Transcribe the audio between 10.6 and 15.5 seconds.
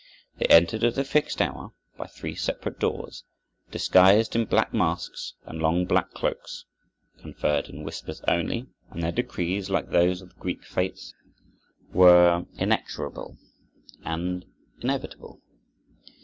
Fates, were inexorable and inevitable.